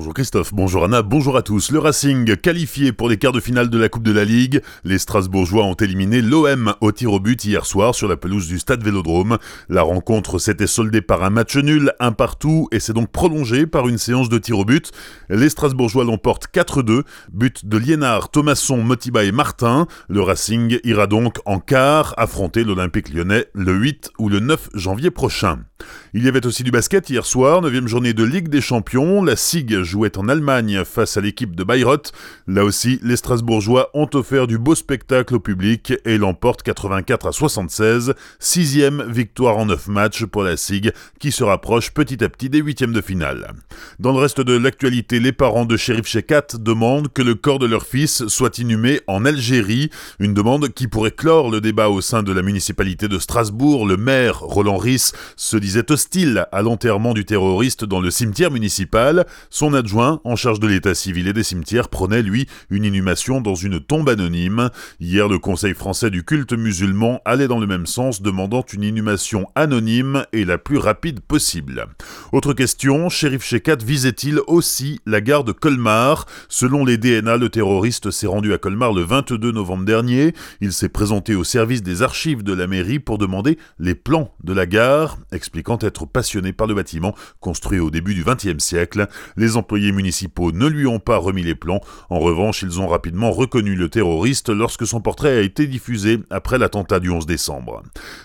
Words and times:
Bonjour 0.00 0.14
Christophe, 0.14 0.54
bonjour 0.54 0.84
Anna, 0.84 1.02
bonjour 1.02 1.36
à 1.36 1.42
tous. 1.42 1.70
Le 1.70 1.78
Racing 1.78 2.34
qualifié 2.36 2.90
pour 2.90 3.10
les 3.10 3.18
quarts 3.18 3.34
de 3.34 3.38
finale 3.38 3.68
de 3.68 3.76
la 3.76 3.90
Coupe 3.90 4.02
de 4.02 4.12
la 4.12 4.24
Ligue. 4.24 4.62
Les 4.82 4.96
Strasbourgeois 4.96 5.64
ont 5.64 5.74
éliminé 5.74 6.22
l'OM 6.22 6.72
au 6.80 6.90
tir 6.90 7.12
au 7.12 7.20
but 7.20 7.44
hier 7.44 7.66
soir 7.66 7.94
sur 7.94 8.08
la 8.08 8.16
pelouse 8.16 8.48
du 8.48 8.58
stade 8.58 8.82
Vélodrome. 8.82 9.36
La 9.68 9.82
rencontre 9.82 10.38
s'était 10.38 10.66
soldée 10.66 11.02
par 11.02 11.22
un 11.22 11.28
match 11.28 11.54
nul, 11.54 11.92
un 12.00 12.12
partout, 12.12 12.66
et 12.72 12.80
s'est 12.80 12.94
donc 12.94 13.10
prolongée 13.10 13.66
par 13.66 13.88
une 13.88 13.98
séance 13.98 14.30
de 14.30 14.38
tir 14.38 14.58
au 14.58 14.64
but. 14.64 14.90
Les 15.28 15.50
Strasbourgeois 15.50 16.04
l'emportent 16.04 16.48
4-2, 16.50 17.02
but 17.30 17.66
de 17.66 17.76
Liénard, 17.76 18.30
Thomasson, 18.30 18.78
Motiba 18.78 19.24
et 19.24 19.32
Martin. 19.32 19.86
Le 20.08 20.22
Racing 20.22 20.78
ira 20.82 21.08
donc 21.08 21.40
en 21.44 21.60
quart 21.60 22.14
affronter 22.16 22.64
l'Olympique 22.64 23.12
lyonnais 23.12 23.48
le 23.52 23.74
8 23.74 24.12
ou 24.18 24.30
le 24.30 24.40
9 24.40 24.70
janvier 24.72 25.10
prochain. 25.10 25.58
Il 26.14 26.24
y 26.24 26.28
avait 26.28 26.46
aussi 26.46 26.62
du 26.62 26.70
basket 26.70 27.08
hier 27.10 27.24
soir, 27.24 27.62
9 27.62 27.86
journée 27.86 28.12
de 28.12 28.24
Ligue 28.24 28.48
des 28.48 28.60
Champions. 28.60 29.22
La 29.22 29.36
SIG 29.36 29.82
jouait 29.82 30.18
en 30.18 30.28
Allemagne 30.28 30.82
face 30.84 31.16
à 31.16 31.20
l'équipe 31.20 31.54
de 31.54 31.64
Bayreuth. 31.64 32.12
Là 32.46 32.64
aussi, 32.64 32.98
les 33.02 33.16
Strasbourgeois 33.16 33.90
ont 33.94 34.08
offert 34.14 34.46
du 34.46 34.58
beau 34.58 34.74
spectacle 34.74 35.34
au 35.34 35.40
public 35.40 35.92
et 36.04 36.18
l'emportent 36.18 36.62
84 36.62 37.26
à 37.26 37.32
76. 37.32 38.14
Sixième 38.38 39.04
victoire 39.08 39.56
en 39.56 39.66
9 39.66 39.88
matchs 39.88 40.24
pour 40.24 40.42
la 40.42 40.56
SIG 40.56 40.92
qui 41.18 41.32
se 41.32 41.44
rapproche 41.44 41.92
petit 41.92 42.22
à 42.24 42.28
petit 42.28 42.50
des 42.50 42.58
huitièmes 42.58 42.92
de 42.92 43.00
finale. 43.00 43.52
Dans 43.98 44.12
le 44.12 44.18
reste 44.18 44.40
de 44.40 44.56
l'actualité, 44.56 45.20
les 45.20 45.32
parents 45.32 45.64
de 45.64 45.76
Shérif 45.76 46.06
Shekat 46.06 46.58
demandent 46.58 47.12
que 47.12 47.22
le 47.22 47.34
corps 47.34 47.58
de 47.58 47.66
leur 47.66 47.84
fils 47.84 48.26
soit 48.26 48.58
inhumé 48.58 49.00
en 49.06 49.24
Algérie. 49.24 49.90
Une 50.18 50.34
demande 50.34 50.68
qui 50.70 50.88
pourrait 50.88 51.10
clore 51.10 51.50
le 51.50 51.60
débat 51.60 51.88
au 51.88 52.00
sein 52.00 52.22
de 52.22 52.32
la 52.32 52.42
municipalité 52.42 53.08
de 53.08 53.18
Strasbourg. 53.18 53.86
Le 53.86 53.96
maire, 53.96 54.40
Roland 54.40 54.76
Ries, 54.76 55.12
se 55.36 55.56
disait 55.70 55.92
hostile 55.92 56.48
à 56.50 56.62
l'enterrement 56.62 57.14
du 57.14 57.24
terroriste 57.24 57.84
dans 57.84 58.00
le 58.00 58.10
cimetière 58.10 58.50
municipal. 58.50 59.24
Son 59.50 59.72
adjoint, 59.72 60.20
en 60.24 60.34
charge 60.34 60.58
de 60.58 60.66
l'état 60.66 60.96
civil 60.96 61.28
et 61.28 61.32
des 61.32 61.44
cimetières, 61.44 61.88
prenait, 61.88 62.22
lui, 62.22 62.48
une 62.70 62.84
inhumation 62.84 63.40
dans 63.40 63.54
une 63.54 63.78
tombe 63.78 64.08
anonyme. 64.08 64.70
Hier, 64.98 65.28
le 65.28 65.38
Conseil 65.38 65.74
français 65.74 66.10
du 66.10 66.24
culte 66.24 66.54
musulman 66.54 67.20
allait 67.24 67.46
dans 67.46 67.60
le 67.60 67.68
même 67.68 67.86
sens, 67.86 68.20
demandant 68.20 68.64
une 68.72 68.82
inhumation 68.82 69.46
anonyme 69.54 70.24
et 70.32 70.44
la 70.44 70.58
plus 70.58 70.76
rapide 70.76 71.20
possible. 71.20 71.86
Autre 72.32 72.52
question, 72.52 73.08
Shérif 73.08 73.44
Shekat 73.44 73.76
visait-il 73.76 74.40
aussi 74.48 74.98
la 75.06 75.20
gare 75.20 75.44
de 75.44 75.52
Colmar? 75.52 76.26
Selon 76.48 76.84
les 76.84 76.98
DNA, 76.98 77.36
le 77.36 77.48
terroriste 77.48 78.10
s'est 78.10 78.26
rendu 78.26 78.52
à 78.52 78.58
Colmar 78.58 78.92
le 78.92 79.02
22 79.02 79.52
novembre 79.52 79.84
dernier. 79.84 80.34
Il 80.60 80.72
s'est 80.72 80.88
présenté 80.88 81.36
au 81.36 81.44
service 81.44 81.84
des 81.84 82.02
archives 82.02 82.42
de 82.42 82.54
la 82.54 82.66
mairie 82.66 82.98
pour 82.98 83.18
demander 83.18 83.56
les 83.78 83.94
plans 83.94 84.34
de 84.42 84.52
la 84.52 84.66
gare, 84.66 85.16
expliquant 85.60 85.78
être 85.86 86.06
passionné 86.06 86.54
par 86.54 86.66
le 86.66 86.74
bâtiment 86.74 87.14
construit 87.40 87.80
au 87.80 87.90
début 87.90 88.14
du 88.14 88.24
XXe 88.24 88.64
siècle. 88.64 89.08
Les 89.36 89.58
employés 89.58 89.92
municipaux 89.92 90.52
ne 90.52 90.66
lui 90.66 90.86
ont 90.86 90.98
pas 90.98 91.18
remis 91.18 91.42
les 91.42 91.54
plans. 91.54 91.82
En 92.08 92.18
revanche, 92.18 92.62
ils 92.62 92.80
ont 92.80 92.86
rapidement 92.86 93.30
reconnu 93.30 93.74
le 93.74 93.90
terroriste 93.90 94.48
lorsque 94.48 94.86
son 94.86 95.02
portrait 95.02 95.36
a 95.36 95.40
été 95.42 95.66
diffusé 95.66 96.20
après 96.30 96.56
l'attentat 96.56 96.98
du 96.98 97.10
11 97.10 97.26
décembre. 97.26 97.82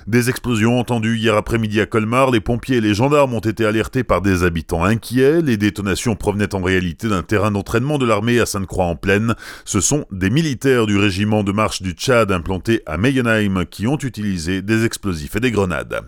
Des 0.07 0.29
explosions 0.29 0.79
entendues 0.79 1.17
hier 1.17 1.35
après-midi 1.35 1.81
à 1.81 1.85
Colmar, 1.85 2.31
les 2.31 2.39
pompiers 2.39 2.77
et 2.77 2.81
les 2.81 2.93
gendarmes 2.93 3.33
ont 3.33 3.39
été 3.39 3.65
alertés 3.65 4.05
par 4.05 4.21
des 4.21 4.43
habitants 4.43 4.85
inquiets. 4.85 5.41
Les 5.41 5.57
détonations 5.57 6.15
provenaient 6.15 6.55
en 6.55 6.61
réalité 6.61 7.09
d'un 7.09 7.23
terrain 7.23 7.51
d'entraînement 7.51 7.97
de 7.97 8.05
l'armée 8.05 8.39
à 8.39 8.45
Sainte-Croix-en-Plaine. 8.45 9.35
Ce 9.65 9.81
sont 9.81 10.05
des 10.09 10.29
militaires 10.29 10.85
du 10.85 10.97
régiment 10.97 11.43
de 11.43 11.51
marche 11.51 11.81
du 11.81 11.91
Tchad 11.91 12.31
implantés 12.31 12.81
à 12.85 12.95
Meyenheim 12.95 13.65
qui 13.65 13.87
ont 13.87 13.97
utilisé 13.97 14.61
des 14.61 14.85
explosifs 14.85 15.35
et 15.35 15.41
des 15.41 15.51
grenades. 15.51 15.99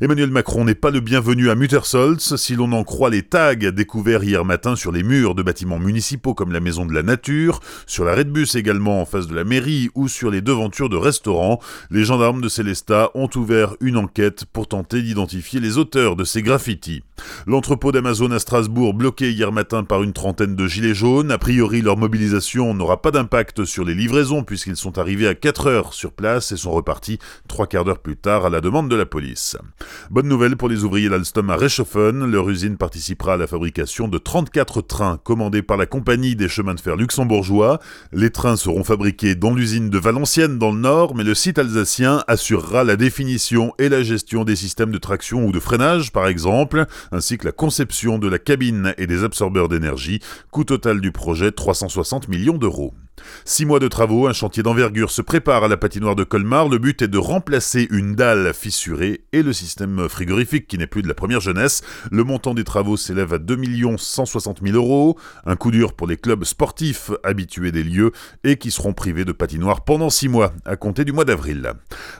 Emmanuel 0.00 0.30
Macron 0.30 0.67
n'est 0.68 0.74
pas 0.74 0.90
le 0.90 1.00
bienvenu 1.00 1.48
à 1.48 1.54
Muttersolz 1.54 2.36
si 2.36 2.54
l'on 2.54 2.72
en 2.72 2.84
croit 2.84 3.08
les 3.08 3.22
tags 3.22 3.54
découverts 3.54 4.22
hier 4.22 4.44
matin 4.44 4.76
sur 4.76 4.92
les 4.92 5.02
murs 5.02 5.34
de 5.34 5.42
bâtiments 5.42 5.78
municipaux 5.78 6.34
comme 6.34 6.52
la 6.52 6.60
Maison 6.60 6.84
de 6.84 6.92
la 6.92 7.02
Nature, 7.02 7.60
sur 7.86 8.04
l'arrêt 8.04 8.26
de 8.26 8.30
bus 8.30 8.54
également 8.54 9.00
en 9.00 9.06
face 9.06 9.28
de 9.28 9.34
la 9.34 9.44
mairie 9.44 9.88
ou 9.94 10.08
sur 10.08 10.30
les 10.30 10.42
devantures 10.42 10.90
de 10.90 10.96
restaurants. 10.98 11.58
Les 11.90 12.04
gendarmes 12.04 12.42
de 12.42 12.50
Célestat 12.50 13.10
ont 13.14 13.30
ouvert 13.34 13.76
une 13.80 13.96
enquête 13.96 14.44
pour 14.44 14.68
tenter 14.68 15.00
d'identifier 15.00 15.58
les 15.58 15.78
auteurs 15.78 16.16
de 16.16 16.24
ces 16.24 16.42
graffitis. 16.42 17.02
L'entrepôt 17.46 17.92
d'Amazon 17.92 18.30
à 18.30 18.38
Strasbourg 18.38 18.94
bloqué 18.94 19.30
hier 19.30 19.52
matin 19.52 19.84
par 19.84 20.02
une 20.02 20.12
trentaine 20.12 20.56
de 20.56 20.66
gilets 20.66 20.94
jaunes. 20.94 21.30
A 21.30 21.38
priori, 21.38 21.82
leur 21.82 21.96
mobilisation 21.96 22.74
n'aura 22.74 23.02
pas 23.02 23.10
d'impact 23.10 23.64
sur 23.64 23.84
les 23.84 23.94
livraisons 23.94 24.44
puisqu'ils 24.44 24.76
sont 24.76 24.98
arrivés 24.98 25.28
à 25.28 25.34
4 25.34 25.66
heures 25.66 25.94
sur 25.94 26.12
place 26.12 26.52
et 26.52 26.56
sont 26.56 26.70
repartis 26.70 27.18
trois 27.48 27.66
quarts 27.66 27.84
d'heure 27.84 28.00
plus 28.00 28.16
tard 28.16 28.46
à 28.46 28.50
la 28.50 28.60
demande 28.60 28.90
de 28.90 28.96
la 28.96 29.06
police. 29.06 29.56
Bonne 30.10 30.28
nouvelle 30.28 30.56
pour 30.56 30.68
les 30.68 30.84
ouvriers 30.84 31.08
d'Alstom 31.08 31.50
à 31.50 31.56
Reichshofen. 31.56 32.30
Leur 32.30 32.48
usine 32.48 32.76
participera 32.76 33.34
à 33.34 33.36
la 33.36 33.46
fabrication 33.46 34.08
de 34.08 34.18
34 34.18 34.82
trains 34.82 35.18
commandés 35.22 35.62
par 35.62 35.76
la 35.76 35.86
compagnie 35.86 36.36
des 36.36 36.48
chemins 36.48 36.74
de 36.74 36.80
fer 36.80 36.96
luxembourgeois. 36.96 37.80
Les 38.12 38.30
trains 38.30 38.56
seront 38.56 38.84
fabriqués 38.84 39.34
dans 39.34 39.54
l'usine 39.54 39.90
de 39.90 39.98
Valenciennes 39.98 40.58
dans 40.58 40.72
le 40.72 40.80
nord, 40.80 41.14
mais 41.14 41.24
le 41.24 41.34
site 41.34 41.58
alsacien 41.58 42.22
assurera 42.26 42.84
la 42.84 42.96
définition 42.96 43.72
et 43.78 43.88
la 43.88 44.02
gestion 44.02 44.44
des 44.44 44.56
systèmes 44.56 44.90
de 44.90 44.98
traction 44.98 45.44
ou 45.44 45.52
de 45.52 45.60
freinage, 45.60 46.12
par 46.12 46.26
exemple, 46.26 46.86
ainsi 47.12 47.38
que 47.38 47.46
la 47.46 47.52
conception 47.52 48.18
de 48.18 48.28
la 48.28 48.38
cabine 48.38 48.94
et 48.98 49.06
des 49.06 49.24
absorbeurs 49.24 49.68
d'énergie. 49.68 50.20
Coût 50.50 50.64
total 50.64 51.00
du 51.00 51.12
projet 51.12 51.52
360 51.52 52.28
millions 52.28 52.58
d'euros. 52.58 52.94
Six 53.44 53.66
mois 53.66 53.80
de 53.80 53.88
travaux, 53.88 54.26
un 54.26 54.32
chantier 54.32 54.62
d'envergure 54.62 55.10
se 55.10 55.22
prépare 55.22 55.64
à 55.64 55.68
la 55.68 55.76
patinoire 55.76 56.16
de 56.16 56.24
Colmar. 56.24 56.68
Le 56.68 56.78
but 56.78 57.02
est 57.02 57.08
de 57.08 57.18
remplacer 57.18 57.86
une 57.90 58.14
dalle 58.14 58.52
fissurée 58.54 59.22
et 59.32 59.42
le 59.42 59.52
système 59.52 60.08
frigorifique 60.08 60.66
qui 60.66 60.78
n'est 60.78 60.86
plus 60.86 61.02
de 61.02 61.08
la 61.08 61.14
première 61.14 61.40
jeunesse. 61.40 61.82
Le 62.10 62.24
montant 62.24 62.54
des 62.54 62.64
travaux 62.64 62.96
s'élève 62.96 63.34
à 63.34 63.38
2 63.38 63.58
160 63.96 64.60
000 64.62 64.76
euros. 64.76 65.18
Un 65.46 65.56
coup 65.56 65.70
dur 65.70 65.92
pour 65.92 66.06
les 66.06 66.16
clubs 66.16 66.44
sportifs 66.44 67.10
habitués 67.24 67.72
des 67.72 67.84
lieux 67.84 68.12
et 68.44 68.56
qui 68.56 68.70
seront 68.70 68.92
privés 68.92 69.24
de 69.24 69.32
patinoire 69.32 69.84
pendant 69.84 70.10
six 70.10 70.28
mois, 70.28 70.52
à 70.64 70.76
compter 70.76 71.04
du 71.04 71.12
mois 71.12 71.24
d'avril. 71.24 71.72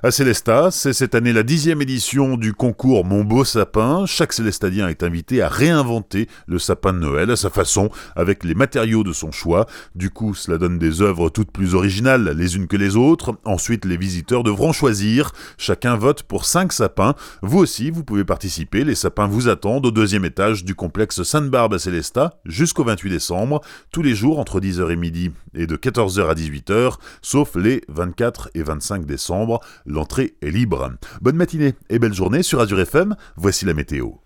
À 0.03 0.11
Célestat, 0.11 0.71
c'est 0.71 0.93
cette 0.93 1.15
année 1.15 1.33
la 1.33 1.43
dixième 1.43 1.83
édition 1.83 2.37
du 2.37 2.53
concours 2.53 3.05
Mon 3.05 3.25
beau 3.25 3.45
sapin. 3.45 4.07
Chaque 4.07 4.33
Célestadien 4.33 4.89
est 4.89 5.03
invité 5.03 5.43
à 5.43 5.49
réinventer 5.49 6.29
le 6.47 6.59
sapin 6.59 6.93
de 6.93 6.99
Noël 6.99 7.31
à 7.31 7.37
sa 7.37 7.51
façon, 7.51 7.91
avec 8.17 8.45
les 8.45 8.55
matériaux 8.55 9.05
de 9.05 9.13
son 9.13 9.31
choix. 9.31 9.67
Du 9.95 10.11
coup, 10.11 10.35
cela 10.35 10.59
donne 10.59 10.79
des 10.79 10.98
œuvres 11.03 11.31
toutes 11.31 11.51
plus 11.51 11.75
originales 11.75 12.35
les 12.37 12.57
unes 12.57 12.67
que 12.67 12.77
les 12.77 12.97
autres. 12.97 13.39
Ensuite, 13.45 13.85
les 13.85 13.97
visiteurs 13.97 14.43
devront 14.43 14.73
choisir. 14.73 15.33
Chacun 15.57 15.97
vote 15.97 16.23
pour 16.23 16.45
5 16.45 16.73
sapins. 16.73 17.15
Vous 17.43 17.59
aussi, 17.59 17.91
vous 17.91 18.05
pouvez 18.05 18.25
participer. 18.25 18.85
Les 18.85 18.95
sapins 18.95 19.27
vous 19.27 19.49
attendent 19.49 19.87
au 19.87 19.91
deuxième 19.91 20.25
étage 20.25 20.65
du 20.65 20.75
complexe 20.75 21.23
Sainte-Barbe 21.23 21.75
à 21.75 21.79
Célestat 21.79 22.39
jusqu'au 22.45 22.85
28 22.85 23.11
décembre, 23.11 23.61
tous 23.93 24.03
les 24.03 24.15
jours 24.15 24.39
entre 24.39 24.61
10h 24.61 24.91
et 24.91 24.97
midi 24.97 25.31
et 25.55 25.67
de 25.67 25.77
14h 25.77 26.29
à 26.29 26.35
18h, 26.35 26.97
sauf 27.23 27.57
les 27.57 27.83
24 27.89 28.51
et 28.55 28.63
25 28.63 29.07
décembre. 29.07 29.61
L'entrée 29.87 30.35
est 30.43 30.51
libre. 30.51 30.93
Bonne 31.21 31.37
matinée 31.37 31.75
et 31.91 31.99
belle 31.99 32.15
journée 32.15 32.43
sur 32.43 32.61
Azure 32.61 32.81
FM. 32.81 33.17
Voici 33.37 33.65
la 33.65 33.75
météo. 33.75 34.19